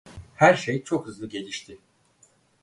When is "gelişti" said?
1.29-1.77